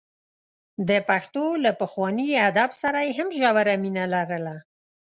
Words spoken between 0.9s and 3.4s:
پښتو له پخواني ادب سره یې هم